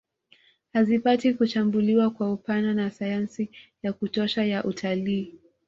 [0.73, 3.49] Hazipati kuchambuliwa kwa upana na sayansi
[3.83, 5.35] ya kutosha ya utalii